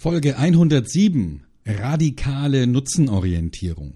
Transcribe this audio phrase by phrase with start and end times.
[0.00, 1.42] Folge 107.
[1.66, 3.94] Radikale Nutzenorientierung.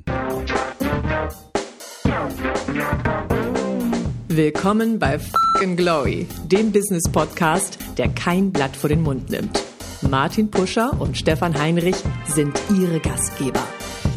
[4.26, 9.62] Willkommen bei Fucking Glory, dem Business Podcast, der kein Blatt vor den Mund nimmt.
[10.00, 13.62] Martin Puscher und Stefan Heinrich sind ihre Gastgeber.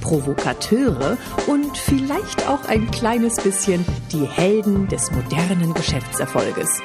[0.01, 6.81] Provokateure und vielleicht auch ein kleines bisschen die Helden des modernen Geschäftserfolges.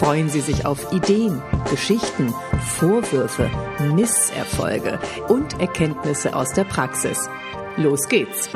[0.00, 2.32] Freuen Sie sich auf Ideen, Geschichten,
[2.78, 3.50] Vorwürfe,
[3.94, 7.28] Misserfolge und Erkenntnisse aus der Praxis.
[7.76, 8.48] Los geht's!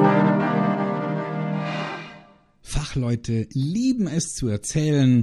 [2.62, 5.22] Fachleute lieben es zu erzählen,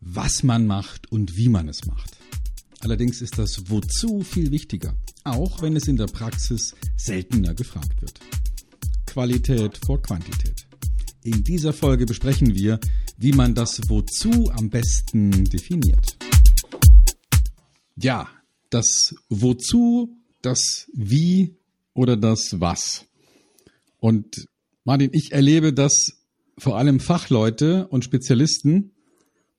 [0.00, 2.16] was man macht und wie man es macht.
[2.78, 8.20] Allerdings ist das Wozu viel wichtiger, auch wenn es in der Praxis seltener gefragt wird.
[9.04, 10.64] Qualität vor Quantität.
[11.24, 12.78] In dieser Folge besprechen wir,
[13.16, 16.16] wie man das Wozu am besten definiert.
[17.96, 18.28] Ja,
[18.70, 21.56] das Wozu, das Wie
[21.94, 23.06] oder das Was.
[23.98, 24.46] Und
[24.84, 26.12] Martin, ich erlebe, dass
[26.58, 28.92] vor allem Fachleute und Spezialisten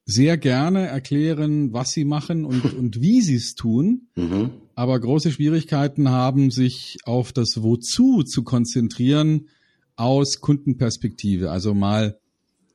[0.05, 4.51] sehr gerne erklären, was sie machen und, und wie sie es tun, mhm.
[4.75, 9.49] aber große Schwierigkeiten haben, sich auf das Wozu zu konzentrieren
[9.95, 11.51] aus Kundenperspektive.
[11.51, 12.19] Also mal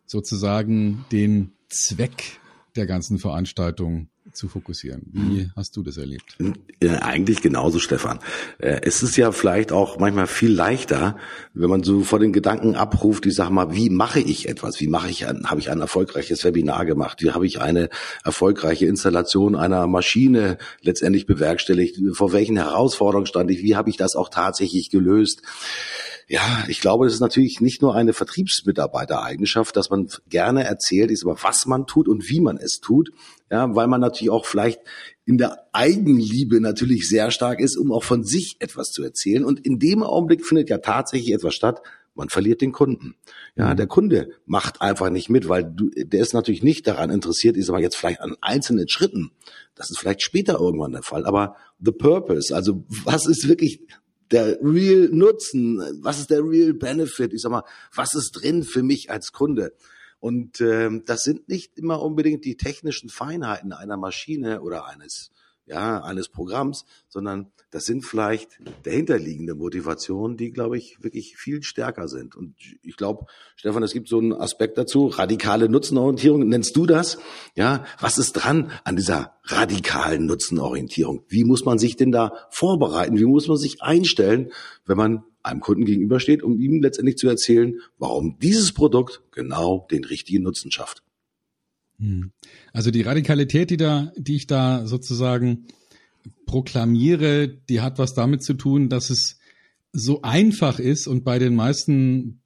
[0.06, 2.41] sozusagen den Zweck
[2.77, 5.03] der ganzen Veranstaltung zu fokussieren.
[5.12, 6.39] Wie hast du das erlebt?
[6.83, 8.19] Ja, eigentlich genauso, Stefan.
[8.59, 11.17] Äh, es ist ja vielleicht auch manchmal viel leichter,
[11.55, 14.81] wenn man so vor den Gedanken abruft, ich sag mal, wie mache ich etwas?
[14.81, 17.22] Wie mache ich ein, habe ich ein erfolgreiches Webinar gemacht?
[17.22, 17.89] Wie habe ich eine
[18.25, 22.00] erfolgreiche Installation einer Maschine letztendlich bewerkstelligt?
[22.16, 23.62] Vor welchen Herausforderungen stand ich?
[23.62, 25.42] Wie habe ich das auch tatsächlich gelöst?
[26.33, 31.27] Ja, ich glaube, es ist natürlich nicht nur eine Vertriebsmitarbeitereigenschaft, dass man gerne erzählt, ist
[31.27, 33.11] aber was man tut und wie man es tut.
[33.50, 34.80] Ja, weil man natürlich auch vielleicht
[35.27, 39.44] in der Eigenliebe natürlich sehr stark ist, um auch von sich etwas zu erzählen.
[39.44, 41.83] Und in dem Augenblick findet ja tatsächlich etwas statt.
[42.14, 43.14] Man verliert den Kunden.
[43.55, 43.77] Ja, mhm.
[43.77, 47.72] der Kunde macht einfach nicht mit, weil du, der ist natürlich nicht daran interessiert, sag
[47.75, 49.32] mal jetzt vielleicht an einzelnen Schritten.
[49.75, 51.26] Das ist vielleicht später irgendwann der Fall.
[51.26, 53.81] Aber the purpose, also was ist wirklich
[54.32, 57.32] der real Nutzen, was ist der real Benefit?
[57.32, 59.75] Ich sag mal, was ist drin für mich als Kunde?
[60.20, 65.31] Und ähm, das sind nicht immer unbedingt die technischen Feinheiten einer Maschine oder eines
[65.67, 72.09] ja, eines Programms, sondern das sind vielleicht dahinterliegende Motivationen, die, glaube ich, wirklich viel stärker
[72.09, 72.37] sind.
[72.37, 77.19] Und ich glaube, Stefan, es gibt so einen Aspekt dazu, radikale Nutzenorientierung, nennst du das?
[77.55, 81.25] Ja, was ist dran an dieser radikalen Nutzenorientierung?
[81.28, 83.19] Wie muss man sich denn da vorbereiten?
[83.19, 84.53] Wie muss man sich einstellen,
[84.84, 90.05] wenn man einem Kunden gegenübersteht, um ihm letztendlich zu erzählen, warum dieses Produkt genau den
[90.05, 91.03] richtigen Nutzen schafft?
[92.03, 92.33] Hm.
[92.73, 95.67] Also die Radikalität, die da, die ich da sozusagen
[96.47, 99.39] proklamiere, die hat was damit zu tun, dass es
[99.93, 102.41] so einfach ist und bei den meisten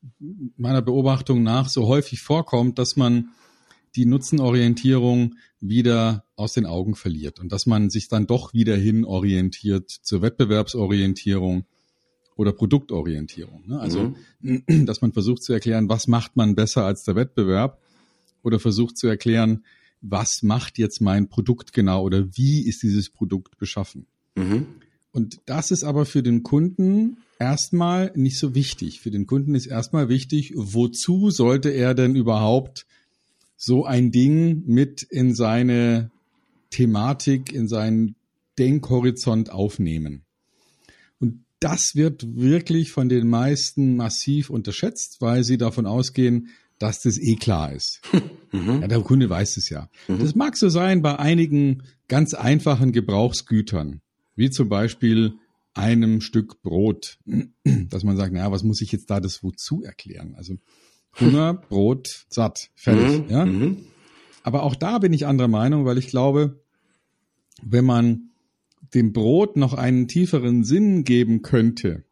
[0.56, 3.30] meiner Beobachtung nach so häufig vorkommt, dass man
[3.94, 9.06] die Nutzenorientierung wieder aus den Augen verliert und dass man sich dann doch wieder hin
[9.06, 11.64] orientiert zur Wettbewerbsorientierung
[12.36, 13.68] oder Produktorientierung.
[13.68, 13.80] Ne?
[13.80, 14.64] Also, mhm.
[14.86, 17.80] dass man versucht zu erklären, was macht man besser als der Wettbewerb
[18.46, 19.64] oder versucht zu erklären,
[20.00, 24.06] was macht jetzt mein Produkt genau oder wie ist dieses Produkt beschaffen.
[24.36, 24.66] Mhm.
[25.10, 29.00] Und das ist aber für den Kunden erstmal nicht so wichtig.
[29.00, 32.86] Für den Kunden ist erstmal wichtig, wozu sollte er denn überhaupt
[33.56, 36.10] so ein Ding mit in seine
[36.70, 38.14] Thematik, in seinen
[38.58, 40.22] Denkhorizont aufnehmen.
[41.18, 47.18] Und das wird wirklich von den meisten massiv unterschätzt, weil sie davon ausgehen, dass das
[47.18, 48.00] eh klar ist.
[48.52, 48.80] Mhm.
[48.80, 49.90] Ja, der Kunde weiß es ja.
[50.06, 50.20] Mhm.
[50.20, 54.00] Das mag so sein bei einigen ganz einfachen Gebrauchsgütern,
[54.36, 55.34] wie zum Beispiel
[55.74, 57.18] einem Stück Brot,
[57.64, 60.34] dass man sagt, naja, was muss ich jetzt da das wozu erklären?
[60.36, 60.56] Also
[61.20, 63.26] Hunger, Brot, satt, fertig.
[63.26, 63.30] Mhm.
[63.30, 63.44] Ja?
[63.44, 63.76] Mhm.
[64.42, 66.60] Aber auch da bin ich anderer Meinung, weil ich glaube,
[67.62, 68.30] wenn man
[68.94, 72.04] dem Brot noch einen tieferen Sinn geben könnte,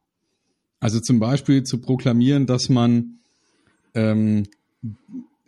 [0.80, 3.20] also zum Beispiel zu proklamieren, dass man
[3.94, 4.44] ähm,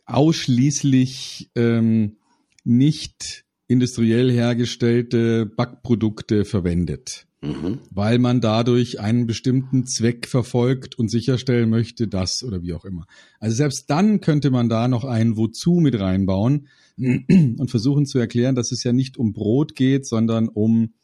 [0.07, 2.17] ausschließlich ähm,
[2.65, 7.81] nicht industriell hergestellte Backprodukte verwendet, mhm.
[7.91, 13.07] weil man dadurch einen bestimmten Zweck verfolgt und sicherstellen möchte, dass oder wie auch immer.
[13.41, 18.55] Also selbst dann könnte man da noch ein Wozu mit reinbauen und versuchen zu erklären,
[18.55, 20.95] dass es ja nicht um Brot geht, sondern um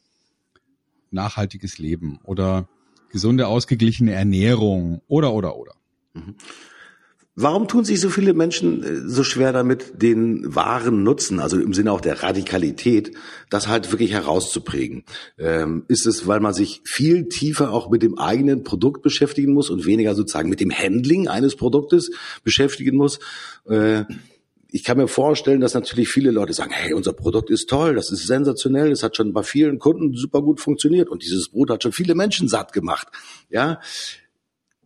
[1.11, 2.69] nachhaltiges Leben oder
[3.09, 5.73] gesunde, ausgeglichene Ernährung oder oder oder.
[6.13, 6.35] Mhm.
[7.35, 11.73] Warum tun sich so viele Menschen äh, so schwer damit, den wahren Nutzen, also im
[11.73, 13.11] Sinne auch der Radikalität,
[13.49, 15.03] das halt wirklich herauszuprägen?
[15.39, 19.71] Ähm, ist es, weil man sich viel tiefer auch mit dem eigenen Produkt beschäftigen muss
[19.71, 22.11] und weniger sozusagen mit dem Handling eines Produktes
[22.43, 23.19] beschäftigen muss?
[23.67, 24.03] Äh,
[24.69, 28.11] ich kann mir vorstellen, dass natürlich viele Leute sagen, hey, unser Produkt ist toll, das
[28.11, 31.83] ist sensationell, es hat schon bei vielen Kunden super gut funktioniert und dieses Brot hat
[31.83, 33.07] schon viele Menschen satt gemacht.
[33.49, 33.79] Ja,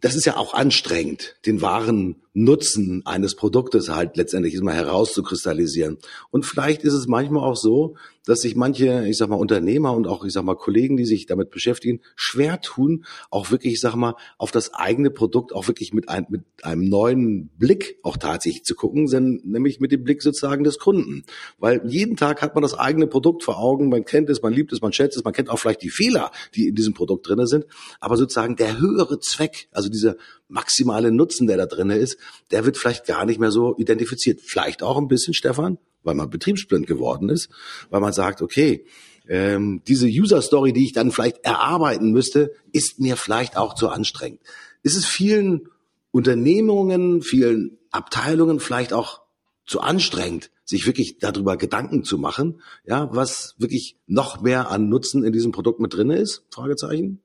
[0.01, 5.97] das ist ja auch anstrengend, den wahren Nutzen eines Produktes halt letztendlich immer herauszukristallisieren.
[6.29, 7.95] Und vielleicht ist es manchmal auch so,
[8.27, 11.25] dass sich manche, ich sag mal, Unternehmer und auch, ich sag mal, Kollegen, die sich
[11.25, 15.93] damit beschäftigen, schwer tun, auch wirklich, ich sag mal, auf das eigene Produkt auch wirklich
[15.93, 19.05] mit, ein, mit einem neuen Blick auch tatsächlich zu gucken,
[19.43, 21.23] nämlich mit dem Blick sozusagen des Kunden.
[21.57, 24.73] Weil jeden Tag hat man das eigene Produkt vor Augen, man kennt es, man liebt
[24.73, 27.47] es, man schätzt es, man kennt auch vielleicht die Fehler, die in diesem Produkt drinne
[27.47, 27.65] sind,
[27.99, 32.17] aber sozusagen der höhere Zweck, also dieser maximale Nutzen, der da drinne ist,
[32.51, 34.41] der wird vielleicht gar nicht mehr so identifiziert.
[34.41, 37.49] Vielleicht auch ein bisschen, Stefan, weil man betriebsblind geworden ist,
[37.89, 38.85] weil man sagt, okay,
[39.27, 43.89] ähm, diese User Story, die ich dann vielleicht erarbeiten müsste, ist mir vielleicht auch zu
[43.89, 44.39] anstrengend.
[44.83, 45.67] Ist es vielen
[46.11, 49.21] Unternehmungen, vielen Abteilungen vielleicht auch
[49.65, 55.23] zu anstrengend, sich wirklich darüber Gedanken zu machen, ja, was wirklich noch mehr an Nutzen
[55.23, 56.43] in diesem Produkt mit drinne ist?
[56.49, 57.21] Fragezeichen.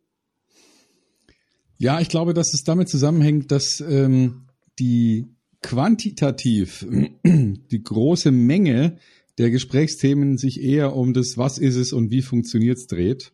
[1.83, 4.43] Ja, ich glaube, dass es damit zusammenhängt, dass ähm,
[4.79, 5.27] die
[5.63, 6.87] quantitativ
[7.25, 8.99] die große Menge
[9.37, 13.33] der Gesprächsthemen sich eher um das Was ist es und wie funktioniert es dreht.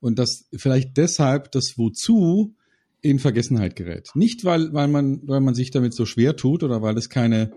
[0.00, 2.56] Und dass vielleicht deshalb das Wozu
[3.00, 4.10] in Vergessenheit gerät.
[4.16, 7.52] Nicht, weil, weil, man, weil man sich damit so schwer tut oder weil es keine,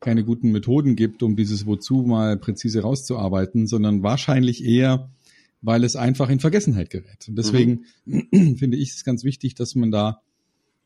[0.00, 5.10] keine guten Methoden gibt, um dieses Wozu mal präzise rauszuarbeiten, sondern wahrscheinlich eher,
[5.60, 7.26] weil es einfach in Vergessenheit gerät.
[7.28, 8.56] Und deswegen mhm.
[8.56, 10.20] finde ich es ganz wichtig, dass man da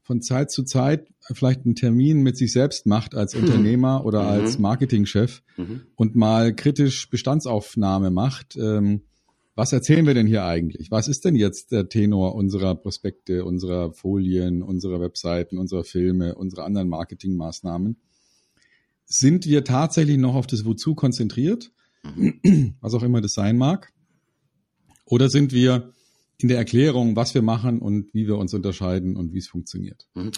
[0.03, 3.43] von Zeit zu Zeit vielleicht einen Termin mit sich selbst macht als mhm.
[3.43, 4.29] Unternehmer oder mhm.
[4.29, 5.83] als Marketingchef mhm.
[5.95, 8.57] und mal kritisch Bestandsaufnahme macht.
[8.57, 9.03] Ähm,
[9.55, 10.91] was erzählen wir denn hier eigentlich?
[10.91, 16.65] Was ist denn jetzt der Tenor unserer Prospekte, unserer Folien, unserer Webseiten, unserer Filme, unserer
[16.65, 17.97] anderen Marketingmaßnahmen?
[19.05, 21.71] Sind wir tatsächlich noch auf das Wozu konzentriert?
[22.03, 22.75] Mhm.
[22.81, 23.92] Was auch immer das sein mag?
[25.13, 25.93] Oder sind wir
[26.39, 30.07] in der Erklärung, was wir machen und wie wir uns unterscheiden und wie es funktioniert?
[30.15, 30.31] Mhm.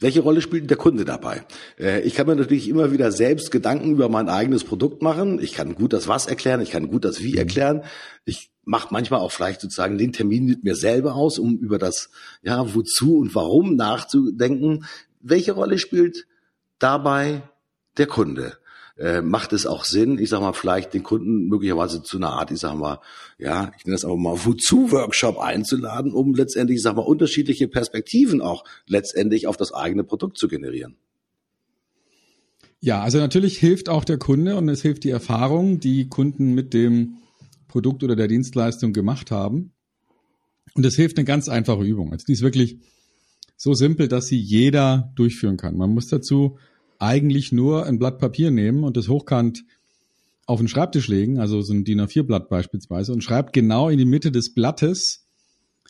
[0.00, 1.44] Welche Rolle spielt der Kunde dabei?
[1.78, 5.40] Äh, ich kann mir natürlich immer wieder selbst Gedanken über mein eigenes Produkt machen.
[5.40, 7.38] Ich kann gut das Was erklären, ich kann gut das Wie mhm.
[7.38, 7.84] erklären.
[8.24, 12.10] Ich mache manchmal auch vielleicht sozusagen den Termin mit mir selber aus, um über das
[12.42, 14.86] ja wozu und warum nachzudenken.
[15.20, 16.26] Welche Rolle spielt
[16.80, 17.42] dabei
[17.96, 18.58] der Kunde?
[18.98, 22.50] Äh, macht es auch Sinn, ich sag mal, vielleicht den Kunden möglicherweise zu einer Art,
[22.50, 23.00] ich sag mal,
[23.38, 28.40] ja, ich nenne das aber mal Wozu-Workshop einzuladen, um letztendlich, ich sag mal, unterschiedliche Perspektiven
[28.40, 30.96] auch letztendlich auf das eigene Produkt zu generieren.
[32.80, 36.74] Ja, also natürlich hilft auch der Kunde und es hilft die Erfahrung, die Kunden mit
[36.74, 37.18] dem
[37.68, 39.72] Produkt oder der Dienstleistung gemacht haben.
[40.74, 42.12] Und es hilft eine ganz einfache Übung.
[42.12, 42.78] Also die ist wirklich
[43.56, 45.76] so simpel, dass sie jeder durchführen kann.
[45.76, 46.58] Man muss dazu
[47.02, 49.64] eigentlich nur ein Blatt Papier nehmen und das hochkant
[50.46, 54.04] auf den Schreibtisch legen, also so ein DIN A4-Blatt beispielsweise, und schreibt genau in die
[54.04, 55.26] Mitte des Blattes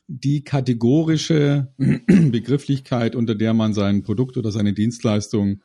[0.08, 1.68] die kategorische
[2.06, 5.60] Begrifflichkeit, unter der man sein Produkt oder seine Dienstleistung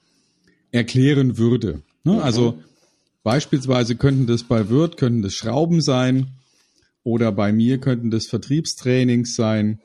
[0.72, 1.82] erklären würde.
[2.04, 2.22] Ne?
[2.22, 2.60] Also
[3.24, 6.28] beispielsweise könnten das bei Wirt, könnten das Schrauben sein
[7.04, 9.80] oder bei mir könnten das Vertriebstrainings sein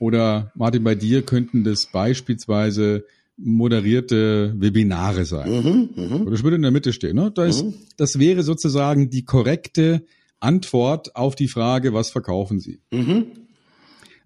[0.00, 3.04] oder Martin, bei dir könnten das beispielsweise
[3.42, 5.50] moderierte Webinare sein.
[5.50, 6.30] Mhm, mh.
[6.30, 7.16] Das würde in der Mitte stehen.
[7.16, 7.30] Ne?
[7.34, 7.74] Das, mhm.
[7.96, 10.04] das wäre sozusagen die korrekte
[10.40, 12.80] Antwort auf die Frage, was verkaufen Sie?
[12.90, 13.26] Mhm.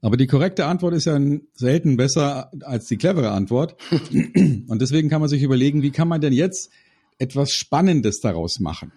[0.01, 1.19] Aber die korrekte Antwort ist ja
[1.55, 3.77] selten besser als die clevere Antwort.
[4.11, 6.71] Und deswegen kann man sich überlegen, wie kann man denn jetzt
[7.19, 8.93] etwas Spannendes daraus machen?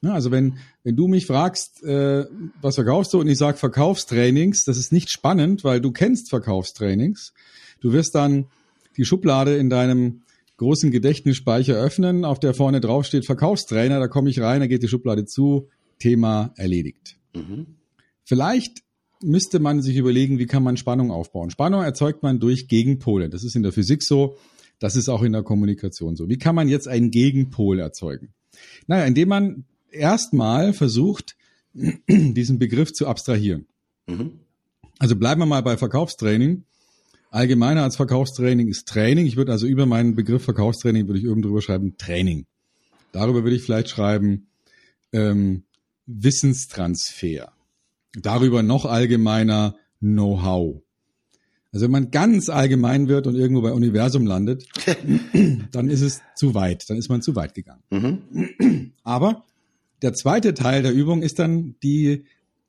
[0.00, 2.26] Ja, also wenn, wenn du mich fragst, äh,
[2.60, 7.32] was verkaufst du und ich sage Verkaufstrainings, das ist nicht spannend, weil du kennst Verkaufstrainings.
[7.80, 8.46] Du wirst dann
[8.96, 10.22] die Schublade in deinem
[10.56, 14.82] großen Gedächtnisspeicher öffnen, auf der vorne drauf steht Verkaufstrainer, da komme ich rein, da geht
[14.82, 15.68] die Schublade zu,
[15.98, 17.16] Thema erledigt.
[17.34, 17.76] Mhm.
[18.24, 18.82] Vielleicht
[19.22, 21.50] müsste man sich überlegen, wie kann man Spannung aufbauen.
[21.50, 23.28] Spannung erzeugt man durch Gegenpole.
[23.28, 24.36] Das ist in der Physik so,
[24.78, 26.28] das ist auch in der Kommunikation so.
[26.28, 28.34] Wie kann man jetzt einen Gegenpol erzeugen?
[28.86, 31.36] Naja, indem man erstmal versucht,
[32.08, 33.66] diesen Begriff zu abstrahieren.
[34.06, 34.40] Mhm.
[34.98, 36.64] Also bleiben wir mal bei Verkaufstraining.
[37.32, 39.24] Allgemeiner als Verkaufstraining ist Training.
[39.24, 42.44] Ich würde also über meinen Begriff Verkaufstraining würde ich oben drüber schreiben Training.
[43.10, 44.48] Darüber würde ich vielleicht schreiben
[45.12, 45.64] ähm,
[46.04, 47.50] Wissenstransfer.
[48.12, 50.82] Darüber noch allgemeiner Know-how.
[51.72, 54.66] Also wenn man ganz allgemein wird und irgendwo bei Universum landet,
[55.72, 57.82] dann ist es zu weit, dann ist man zu weit gegangen.
[57.88, 58.92] Mhm.
[59.04, 59.46] Aber
[60.02, 62.24] der zweite Teil der Übung ist dann die,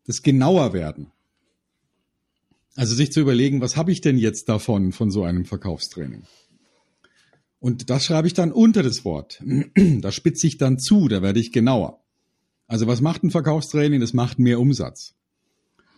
[0.06, 1.08] das genauer werden.
[2.76, 6.24] Also sich zu überlegen, was habe ich denn jetzt davon, von so einem Verkaufstraining?
[7.60, 9.42] Und das schreibe ich dann unter das Wort.
[10.02, 12.02] Da spitze ich dann zu, da werde ich genauer.
[12.68, 14.00] Also was macht ein Verkaufstraining?
[14.00, 15.14] Das macht mehr Umsatz.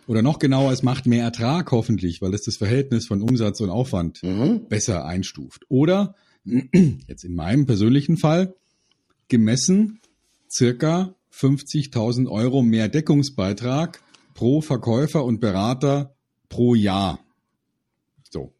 [0.07, 3.69] Oder noch genauer, es macht mehr Ertrag hoffentlich, weil es das Verhältnis von Umsatz und
[3.69, 4.67] Aufwand mhm.
[4.67, 5.65] besser einstuft.
[5.69, 6.15] Oder
[7.07, 8.53] jetzt in meinem persönlichen Fall
[9.27, 10.01] gemessen
[10.51, 14.01] circa 50.000 Euro mehr Deckungsbeitrag
[14.35, 16.14] pro Verkäufer und Berater
[16.49, 17.19] pro Jahr.
[18.29, 18.53] So.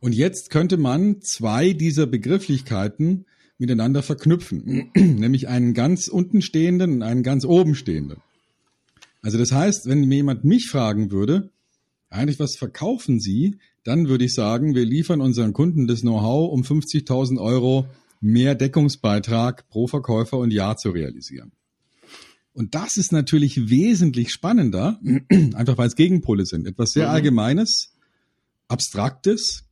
[0.00, 3.26] Und jetzt könnte man zwei dieser Begrifflichkeiten
[3.58, 8.18] miteinander verknüpfen, nämlich einen ganz unten stehenden und einen ganz oben stehenden.
[9.22, 11.50] Also das heißt, wenn mir jemand mich fragen würde,
[12.10, 16.62] eigentlich was verkaufen Sie, dann würde ich sagen, wir liefern unseren Kunden das Know-how, um
[16.62, 17.86] 50.000 Euro
[18.20, 21.52] mehr Deckungsbeitrag pro Verkäufer und Jahr zu realisieren.
[22.54, 25.00] Und das ist natürlich wesentlich spannender,
[25.54, 26.66] einfach weil es Gegenpole sind.
[26.66, 27.14] Etwas sehr mhm.
[27.14, 27.92] Allgemeines,
[28.68, 29.64] Abstraktes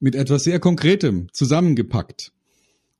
[0.00, 2.32] mit etwas sehr Konkretem zusammengepackt.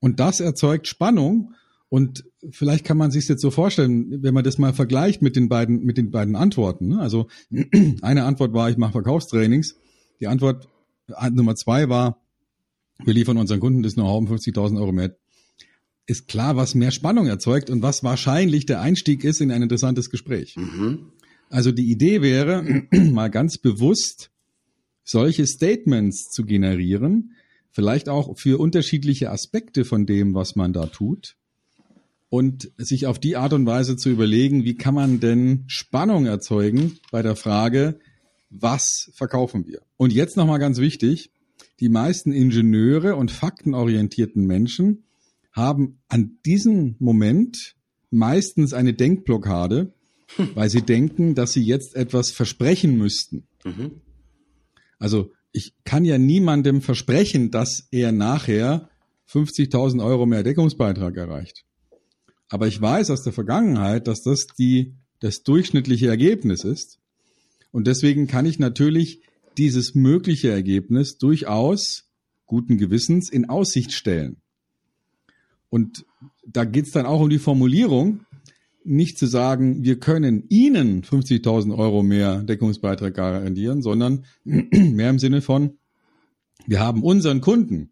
[0.00, 1.54] Und das erzeugt Spannung
[1.88, 5.49] und vielleicht kann man sich jetzt so vorstellen, wenn man das mal vergleicht mit den
[5.49, 6.88] beiden, mit den beiden Antworten.
[6.88, 7.00] Ne?
[7.00, 7.28] Also
[8.02, 9.76] eine Antwort war, ich mache Verkaufstrainings.
[10.21, 10.68] Die Antwort
[11.09, 12.21] äh, Nummer zwei war,
[13.04, 15.16] wir liefern unseren Kunden das Know-how um 50.000 Euro mehr.
[16.08, 20.08] Ist klar, was mehr Spannung erzeugt und was wahrscheinlich der Einstieg ist in ein interessantes
[20.08, 20.56] Gespräch.
[20.56, 21.12] Mhm.
[21.50, 22.64] Also die Idee wäre,
[23.12, 24.30] mal ganz bewusst
[25.04, 27.32] solche Statements zu generieren,
[27.70, 31.36] vielleicht auch für unterschiedliche Aspekte von dem, was man da tut
[32.30, 36.98] und sich auf die Art und Weise zu überlegen, wie kann man denn Spannung erzeugen
[37.10, 38.00] bei der Frage,
[38.48, 39.82] was verkaufen wir?
[39.98, 41.32] Und jetzt nochmal ganz wichtig,
[41.80, 45.04] die meisten Ingenieure und faktenorientierten Menschen
[45.58, 47.76] haben an diesem Moment
[48.10, 49.92] meistens eine Denkblockade,
[50.54, 53.46] weil sie denken, dass sie jetzt etwas versprechen müssten.
[53.64, 54.00] Mhm.
[54.98, 58.88] Also ich kann ja niemandem versprechen, dass er nachher
[59.30, 61.64] 50.000 Euro mehr Deckungsbeitrag erreicht.
[62.48, 66.98] Aber ich weiß aus der Vergangenheit, dass das die, das durchschnittliche Ergebnis ist.
[67.70, 69.20] Und deswegen kann ich natürlich
[69.58, 72.04] dieses mögliche Ergebnis durchaus
[72.46, 74.40] guten Gewissens in Aussicht stellen.
[75.70, 76.06] Und
[76.46, 78.20] da geht's dann auch um die Formulierung,
[78.84, 85.42] nicht zu sagen, wir können Ihnen 50.000 Euro mehr Deckungsbeitrag garantieren, sondern mehr im Sinne
[85.42, 85.78] von,
[86.66, 87.90] wir haben unseren Kunden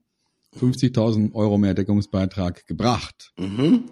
[0.59, 3.33] 50.000 Euro mehr Deckungsbeitrag gebracht.
[3.39, 3.85] Mhm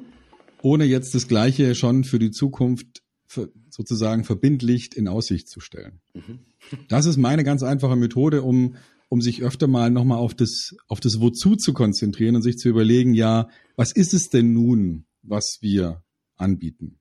[0.64, 6.00] ohne jetzt das Gleiche schon für die Zukunft für, sozusagen verbindlich in Aussicht zu stellen.
[6.14, 6.38] Mhm.
[6.88, 8.76] Das ist meine ganz einfache Methode, um,
[9.14, 12.68] um sich öfter mal nochmal auf das, auf das Wozu zu konzentrieren und sich zu
[12.68, 16.02] überlegen, ja, was ist es denn nun, was wir
[16.35, 16.99] anbieten?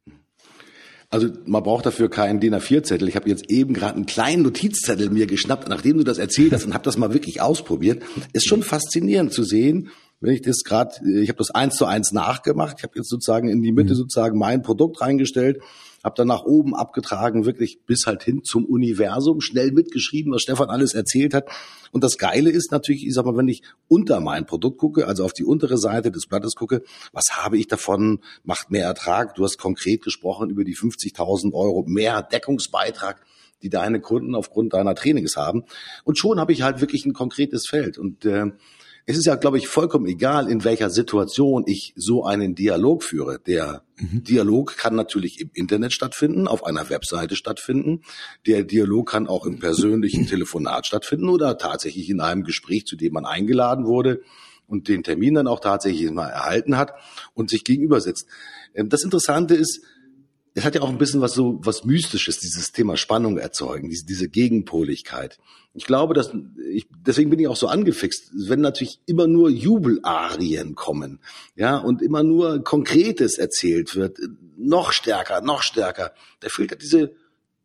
[1.09, 3.07] Also man braucht dafür keinen DIN A4-Zettel.
[3.07, 6.65] Ich habe jetzt eben gerade einen kleinen Notizzettel mir geschnappt, nachdem du das erzählt hast
[6.65, 8.03] und habe das mal wirklich ausprobiert.
[8.31, 9.89] Ist schon faszinierend zu sehen,
[10.23, 13.49] wenn ich das gerade, ich habe das eins zu eins nachgemacht, ich habe jetzt sozusagen
[13.49, 13.97] in die Mitte mhm.
[13.97, 15.59] sozusagen mein Produkt reingestellt,
[16.01, 20.69] habe dann nach oben abgetragen, wirklich bis halt hin zum Universum, schnell mitgeschrieben, was Stefan
[20.69, 21.49] alles erzählt hat.
[21.91, 25.25] Und das Geile ist natürlich, ich sag mal, wenn ich unter mein Produkt gucke, also
[25.25, 29.35] auf die untere Seite des Blattes gucke, was habe ich davon, macht mehr Ertrag.
[29.35, 33.21] Du hast konkret gesprochen über die 50.000 Euro mehr Deckungsbeitrag
[33.61, 35.63] die deine Kunden aufgrund deiner Trainings haben.
[36.03, 37.97] Und schon habe ich halt wirklich ein konkretes Feld.
[37.97, 38.51] Und äh,
[39.05, 43.39] es ist ja, glaube ich, vollkommen egal, in welcher Situation ich so einen Dialog führe.
[43.39, 44.23] Der mhm.
[44.23, 48.01] Dialog kann natürlich im Internet stattfinden, auf einer Webseite stattfinden.
[48.47, 53.13] Der Dialog kann auch im persönlichen Telefonat stattfinden oder tatsächlich in einem Gespräch, zu dem
[53.13, 54.21] man eingeladen wurde
[54.67, 56.93] und den Termin dann auch tatsächlich mal erhalten hat
[57.33, 58.27] und sich gegenüber sitzt.
[58.73, 59.81] Ähm, das Interessante ist,
[60.55, 64.05] es hat ja auch ein bisschen was so was Mystisches, dieses Thema Spannung erzeugen, diese,
[64.05, 65.39] diese Gegenpoligkeit.
[65.73, 66.31] Ich glaube, dass
[66.71, 71.19] ich, deswegen bin ich auch so angefixt, wenn natürlich immer nur Jubelarien kommen,
[71.55, 74.19] ja, und immer nur Konkretes erzählt wird,
[74.57, 77.15] noch stärker, noch stärker, da fehlt ja diese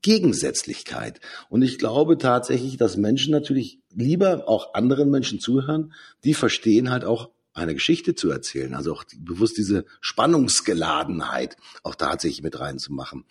[0.00, 1.20] Gegensätzlichkeit.
[1.50, 5.92] Und ich glaube tatsächlich, dass Menschen natürlich lieber auch anderen Menschen zuhören,
[6.24, 12.42] die verstehen halt auch eine Geschichte zu erzählen, also auch bewusst diese Spannungsgeladenheit auch tatsächlich
[12.42, 13.24] mit reinzumachen.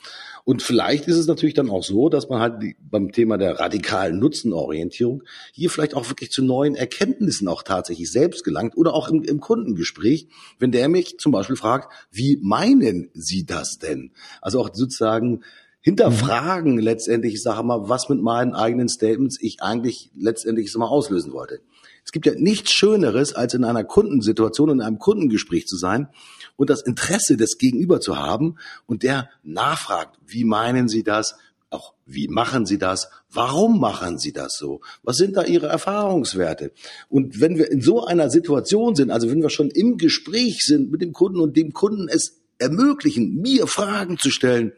[0.43, 4.19] Und vielleicht ist es natürlich dann auch so, dass man halt beim Thema der radikalen
[4.19, 9.23] Nutzenorientierung hier vielleicht auch wirklich zu neuen Erkenntnissen auch tatsächlich selbst gelangt oder auch im,
[9.23, 10.27] im Kundengespräch,
[10.59, 14.11] wenn der mich zum Beispiel fragt, wie meinen Sie das denn?
[14.41, 15.43] Also auch sozusagen
[15.87, 16.79] hinterfragen mhm.
[16.79, 21.61] letztendlich, ich sage mal, was mit meinen eigenen Statements ich eigentlich letztendlich mal auslösen wollte.
[22.07, 26.07] Es gibt ja nichts Schöneres, als in einer Kundensituation, in einem Kundengespräch zu sein
[26.55, 31.35] und das Interesse des Gegenüber zu haben und der nachfragt, wie meinen Sie das?
[31.69, 33.09] Auch wie machen Sie das?
[33.29, 34.79] Warum machen Sie das so?
[35.03, 36.71] Was sind da Ihre Erfahrungswerte?
[37.09, 40.89] Und wenn wir in so einer Situation sind, also wenn wir schon im Gespräch sind
[40.89, 44.71] mit dem Kunden und dem Kunden es ermöglichen, mir Fragen zu stellen,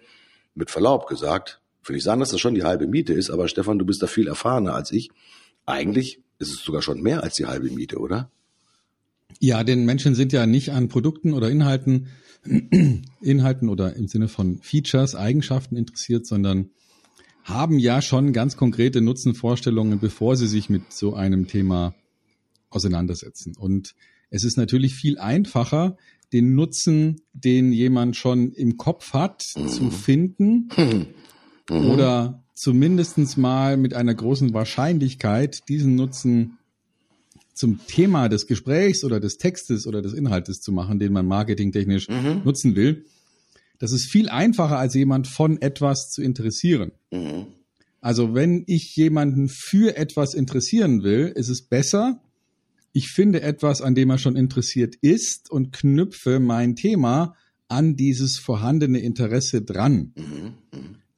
[0.55, 3.77] mit Verlaub gesagt, will ich sagen, dass das schon die halbe Miete ist, aber Stefan,
[3.77, 5.12] du bist da viel erfahrener als ich.
[5.67, 8.31] Eigentlich ist es sogar schon mehr als die halbe Miete, oder?
[9.39, 12.08] Ja, denn Menschen sind ja nicht an Produkten oder Inhalten,
[13.22, 16.69] Inhalten oder im Sinne von Features, Eigenschaften interessiert, sondern
[17.43, 21.96] haben ja schon ganz konkrete Nutzenvorstellungen, bevor sie sich mit so einem Thema
[22.69, 23.55] auseinandersetzen.
[23.58, 23.96] Und
[24.29, 25.98] es ist natürlich viel einfacher,
[26.31, 29.67] den Nutzen, den jemand schon im Kopf hat, mhm.
[29.67, 30.69] zu finden
[31.69, 31.89] mhm.
[31.89, 36.57] oder zumindestens mal mit einer großen Wahrscheinlichkeit diesen Nutzen
[37.53, 42.09] zum Thema des Gesprächs oder des Textes oder des Inhaltes zu machen, den man marketingtechnisch
[42.09, 42.41] mhm.
[42.43, 43.05] nutzen will.
[43.77, 46.91] Das ist viel einfacher, als jemand von etwas zu interessieren.
[47.11, 47.47] Mhm.
[48.01, 52.21] Also wenn ich jemanden für etwas interessieren will, ist es besser,
[52.91, 57.35] ich finde etwas, an dem er schon interessiert ist und knüpfe mein Thema
[57.69, 60.13] an dieses vorhandene Interesse dran.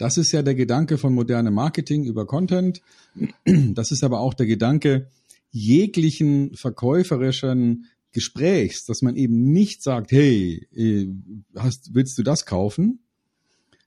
[0.01, 2.81] Das ist ja der Gedanke von modernem Marketing über Content.
[3.45, 5.11] Das ist aber auch der Gedanke
[5.51, 11.07] jeglichen verkäuferischen Gesprächs, dass man eben nicht sagt, hey, äh,
[11.55, 13.03] hast, willst du das kaufen?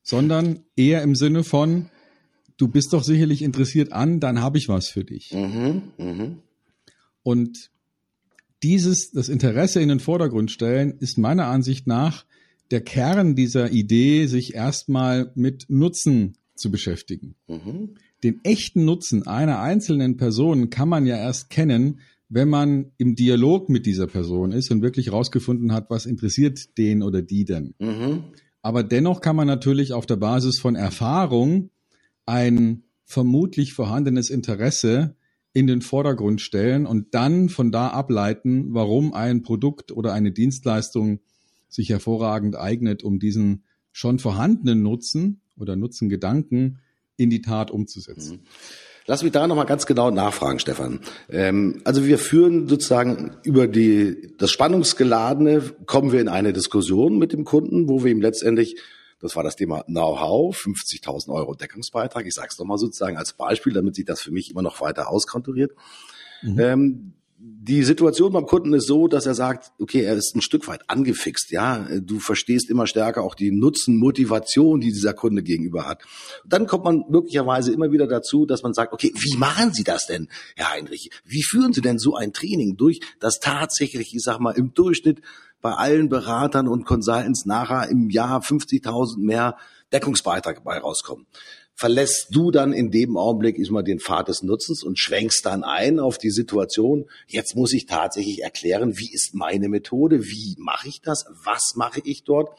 [0.04, 1.90] Sondern eher im Sinne von,
[2.58, 5.32] du bist doch sicherlich interessiert an, dann habe ich was für dich.
[5.32, 6.36] Mhm, mh.
[7.24, 7.72] Und
[8.62, 12.24] dieses, das Interesse in den Vordergrund stellen, ist meiner Ansicht nach
[12.74, 17.36] der Kern dieser Idee, sich erstmal mit Nutzen zu beschäftigen.
[17.46, 17.94] Mhm.
[18.24, 23.68] Den echten Nutzen einer einzelnen Person kann man ja erst kennen, wenn man im Dialog
[23.68, 27.74] mit dieser Person ist und wirklich rausgefunden hat, was interessiert den oder die denn.
[27.78, 28.24] Mhm.
[28.60, 31.70] Aber dennoch kann man natürlich auf der Basis von Erfahrung
[32.26, 35.14] ein vermutlich vorhandenes Interesse
[35.52, 41.20] in den Vordergrund stellen und dann von da ableiten, warum ein Produkt oder eine Dienstleistung
[41.68, 46.78] sich hervorragend eignet, um diesen schon vorhandenen Nutzen oder Nutzengedanken
[47.16, 48.36] in die Tat umzusetzen.
[48.36, 48.46] Mhm.
[49.06, 51.00] Lass mich da nochmal ganz genau nachfragen, Stefan.
[51.28, 57.32] Ähm, also wir führen sozusagen über die, das Spannungsgeladene, kommen wir in eine Diskussion mit
[57.32, 58.76] dem Kunden, wo wir ihm letztendlich
[59.24, 62.26] das war das Thema Know-how, 50.000 Euro Deckungsbeitrag.
[62.26, 65.08] Ich sage es nochmal sozusagen als Beispiel, damit sich das für mich immer noch weiter
[65.08, 65.72] auskonturiert.
[66.42, 66.58] Mhm.
[66.58, 70.68] Ähm, die Situation beim Kunden ist so, dass er sagt, okay, er ist ein Stück
[70.68, 71.86] weit angefixt, ja.
[72.00, 76.02] Du verstehst immer stärker auch die Nutzen-Motivation, die dieser Kunde gegenüber hat.
[76.46, 80.06] dann kommt man möglicherweise immer wieder dazu, dass man sagt, okay, wie machen Sie das
[80.06, 81.10] denn, Herr Heinrich?
[81.24, 85.20] Wie führen Sie denn so ein Training durch, das tatsächlich, ich sag mal, im Durchschnitt
[85.60, 89.56] bei allen Beratern und Consultants nachher im Jahr 50.000 mehr
[89.92, 91.26] Deckungsbeitrag dabei rauskommen.
[91.76, 95.64] Verlässt du dann in dem Augenblick ist mal den Pfad des Nutzens und schwenkst dann
[95.64, 97.06] ein auf die Situation.
[97.26, 100.24] Jetzt muss ich tatsächlich erklären, wie ist meine Methode?
[100.24, 101.26] Wie mache ich das?
[101.44, 102.56] Was mache ich dort?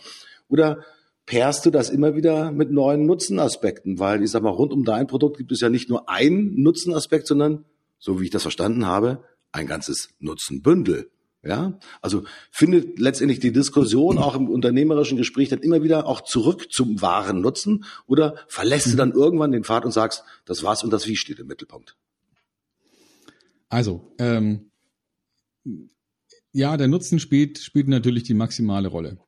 [0.50, 0.84] Oder
[1.26, 4.00] pairst du das immer wieder mit neuen Nutzenaspekten?
[4.00, 7.26] Weil ich sag mal, rund um dein Produkt gibt es ja nicht nur einen Nutzenaspekt,
[7.26, 7.64] sondern,
[7.98, 9.24] so wie ich das verstanden habe,
[9.54, 11.10] ein ganzes Nutzenbündel.
[11.46, 16.72] Ja, also findet letztendlich die Diskussion auch im unternehmerischen Gespräch dann immer wieder auch zurück
[16.72, 18.98] zum wahren Nutzen oder verlässt du mhm.
[18.98, 21.96] dann irgendwann den Pfad und sagst, das war's und das Wie steht im Mittelpunkt?
[23.70, 24.72] Also, ähm,
[26.52, 29.20] ja, der Nutzen spielt, spielt natürlich die maximale Rolle.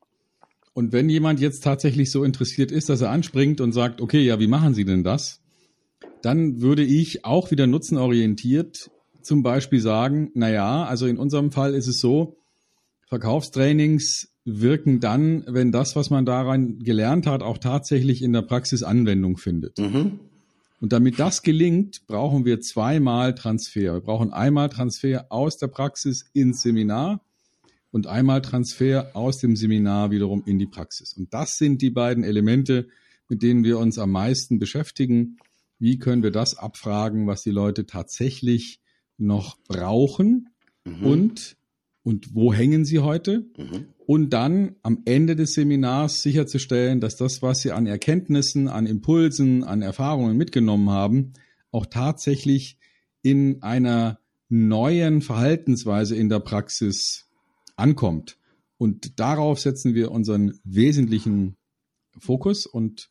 [0.74, 4.40] Und wenn jemand jetzt tatsächlich so interessiert ist, dass er anspringt und sagt, okay, ja,
[4.40, 5.42] wie machen Sie denn das?
[6.24, 8.90] Dann würde ich auch wieder nutzenorientiert
[9.28, 12.38] zum Beispiel sagen, na ja, also in unserem Fall ist es so,
[13.08, 18.84] Verkaufstrainings wirken dann, wenn das, was man daran gelernt hat, auch tatsächlich in der Praxis
[18.84, 19.78] Anwendung findet.
[19.78, 20.20] Mhm.
[20.80, 23.96] Und damit das gelingt, brauchen wir zweimal Transfer.
[23.96, 27.22] Wir brauchen einmal Transfer aus der Praxis ins Seminar
[27.92, 31.13] und einmal Transfer aus dem Seminar wiederum in die Praxis.
[31.13, 32.88] Und das sind die beiden Elemente,
[33.28, 35.38] mit denen wir uns am meisten beschäftigen.
[35.80, 38.80] Wie können wir das abfragen, was die Leute tatsächlich
[39.18, 40.50] noch brauchen
[40.86, 41.06] mhm.
[41.06, 41.58] und,
[42.04, 43.50] und wo hängen sie heute?
[43.58, 43.88] Mhm.
[44.06, 49.64] Und dann am Ende des Seminars sicherzustellen, dass das, was sie an Erkenntnissen, an Impulsen,
[49.64, 51.34] an Erfahrungen mitgenommen haben,
[51.72, 52.78] auch tatsächlich
[53.22, 57.28] in einer neuen Verhaltensweise in der Praxis
[57.76, 58.38] ankommt.
[58.78, 61.58] Und darauf setzen wir unseren wesentlichen
[62.18, 63.10] Fokus und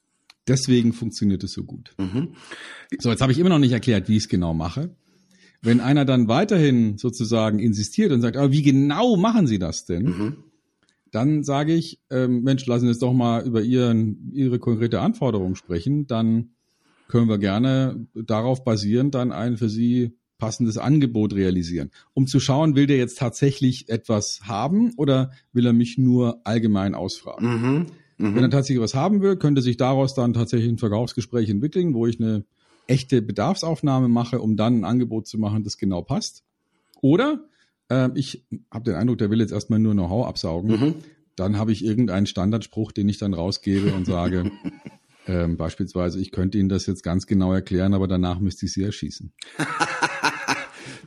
[0.49, 1.93] Deswegen funktioniert es so gut.
[1.99, 2.37] Mhm.
[2.99, 4.95] So, jetzt habe ich immer noch nicht erklärt, wie ich es genau mache.
[5.63, 10.05] Wenn einer dann weiterhin sozusagen insistiert und sagt, aber wie genau machen Sie das denn?
[10.05, 10.37] Mhm.
[11.11, 15.55] Dann sage ich, ähm, Mensch, lassen Sie uns doch mal über Ihren, Ihre konkrete Anforderung
[15.55, 16.07] sprechen.
[16.07, 16.51] Dann
[17.09, 22.75] können wir gerne darauf basierend dann ein für Sie passendes Angebot realisieren, um zu schauen,
[22.75, 27.47] will der jetzt tatsächlich etwas haben oder will er mich nur allgemein ausfragen.
[27.49, 27.87] Mhm.
[28.19, 28.35] Mhm.
[28.35, 32.07] Wenn er tatsächlich was haben will, könnte sich daraus dann tatsächlich ein Verkaufsgespräch entwickeln, wo
[32.07, 32.45] ich eine
[32.87, 36.45] echte Bedarfsaufnahme mache, um dann ein Angebot zu machen, das genau passt.
[37.01, 37.45] Oder
[37.89, 40.71] äh, ich habe den Eindruck, der will jetzt erstmal nur Know-how absaugen.
[40.71, 40.95] Mhm.
[41.37, 44.51] Dann habe ich irgendeinen Standardspruch, den ich dann rausgebe und sage,
[45.27, 48.83] ähm, beispielsweise, ich könnte Ihnen das jetzt ganz genau erklären, aber danach müsste ich Sie
[48.83, 49.33] erschießen.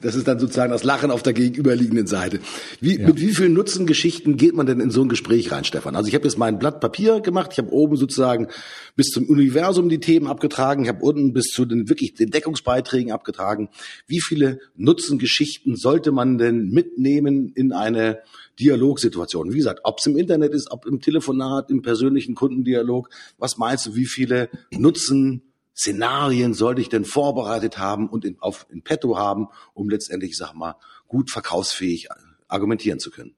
[0.02, 2.40] Das ist dann sozusagen das Lachen auf der gegenüberliegenden Seite.
[2.80, 3.08] Wie, ja.
[3.08, 5.96] Mit wie vielen Nutzengeschichten geht man denn in so ein Gespräch rein, Stefan?
[5.96, 8.48] Also ich habe jetzt mein Blatt Papier gemacht, ich habe oben sozusagen
[8.96, 13.12] bis zum Universum die Themen abgetragen, ich habe unten bis zu den wirklich den Deckungsbeiträgen
[13.12, 13.70] abgetragen.
[14.08, 18.20] Wie viele Nutzengeschichten sollte man denn mitnehmen in eine
[18.60, 19.52] Dialogsituation?
[19.54, 23.86] Wie gesagt, ob es im Internet ist, ob im Telefonat, im persönlichen Kundendialog, was meinst
[23.86, 25.42] du, wie viele Nutzen
[25.80, 30.54] Szenarien sollte ich denn vorbereitet haben und in, auf, in petto haben, um letztendlich, sag
[30.54, 30.76] mal,
[31.08, 32.10] gut verkaufsfähig
[32.50, 33.36] argumentieren zu können?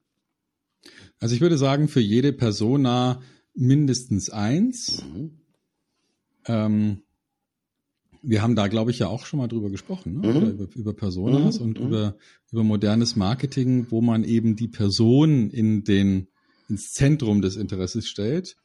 [1.19, 3.21] Also ich würde sagen, für jede Persona
[3.53, 5.03] mindestens eins.
[5.03, 5.41] Mhm.
[6.47, 7.03] Ähm,
[8.23, 10.33] wir haben da, glaube ich, ja auch schon mal drüber gesprochen, ne?
[10.33, 10.49] Mhm.
[10.49, 11.65] über, über Personas mhm.
[11.65, 11.87] und mhm.
[11.87, 12.15] über,
[12.51, 16.27] über modernes Marketing, wo man eben die Person in den,
[16.69, 18.55] ins Zentrum des Interesses stellt.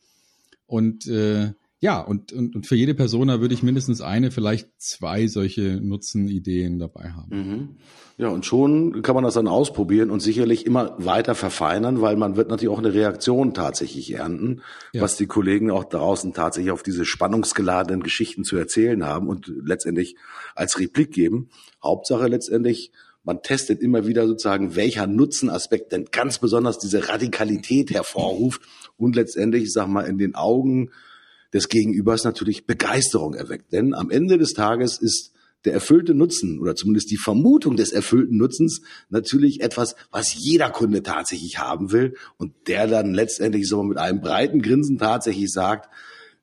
[0.66, 5.26] Und äh, ja, und, und, und für jede Persona würde ich mindestens eine, vielleicht zwei
[5.26, 7.28] solche Nutzenideen dabei haben.
[7.30, 7.76] Mhm.
[8.16, 12.34] Ja, und schon kann man das dann ausprobieren und sicherlich immer weiter verfeinern, weil man
[12.34, 14.62] wird natürlich auch eine Reaktion tatsächlich ernten,
[14.94, 15.02] ja.
[15.02, 20.16] was die Kollegen auch draußen tatsächlich auf diese spannungsgeladenen Geschichten zu erzählen haben und letztendlich
[20.54, 21.50] als Replik geben.
[21.84, 22.90] Hauptsache letztendlich,
[23.22, 28.62] man testet immer wieder sozusagen, welcher Nutzenaspekt denn ganz besonders diese Radikalität hervorruft
[28.96, 30.90] und letztendlich, ich sag mal, in den Augen
[31.56, 33.72] des Gegenübers natürlich Begeisterung erweckt.
[33.72, 35.32] Denn am Ende des Tages ist
[35.64, 41.02] der erfüllte Nutzen oder zumindest die Vermutung des erfüllten Nutzens natürlich etwas, was jeder Kunde
[41.02, 45.90] tatsächlich haben will und der dann letztendlich so mit einem breiten Grinsen tatsächlich sagt,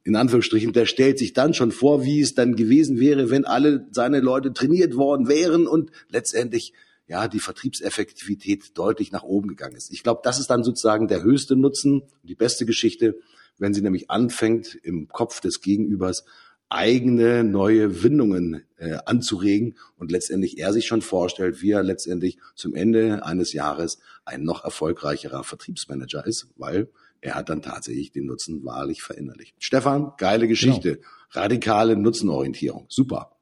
[0.04, 3.88] in Anführungsstrichen, der stellt sich dann schon vor, wie es dann gewesen wäre, wenn alle
[3.92, 6.74] seine Leute trainiert worden wären und letztendlich
[7.08, 9.94] ja die Vertriebseffektivität deutlich nach oben gegangen ist.
[9.94, 13.16] Ich glaube, das ist dann sozusagen der höchste Nutzen, die beste Geschichte,
[13.58, 16.26] wenn sie nämlich anfängt, im Kopf des Gegenübers
[16.70, 22.74] eigene neue Windungen äh, anzuregen und letztendlich er sich schon vorstellt, wie er letztendlich zum
[22.74, 26.90] Ende eines Jahres ein noch erfolgreicherer Vertriebsmanager ist, weil
[27.22, 29.56] er hat dann tatsächlich den Nutzen wahrlich verinnerlicht.
[29.60, 31.08] Stefan, geile Geschichte, genau.
[31.32, 33.38] radikale Nutzenorientierung, super.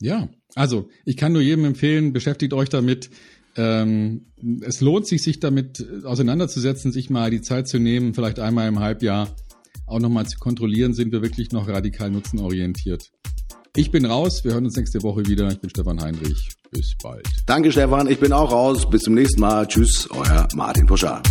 [0.00, 3.10] Ja, also ich kann nur jedem empfehlen, beschäftigt euch damit.
[3.56, 4.26] Ähm,
[4.62, 8.80] es lohnt sich, sich damit auseinanderzusetzen, sich mal die Zeit zu nehmen, vielleicht einmal im
[8.80, 9.28] Halbjahr
[9.86, 13.10] auch nochmal zu kontrollieren, sind wir wirklich noch radikal nutzenorientiert.
[13.76, 15.48] Ich bin raus, wir hören uns nächste Woche wieder.
[15.48, 16.48] Ich bin Stefan Heinrich.
[16.70, 17.26] Bis bald.
[17.46, 18.88] Danke Stefan, ich bin auch raus.
[18.88, 19.66] Bis zum nächsten Mal.
[19.66, 21.22] Tschüss, euer Martin Puscher.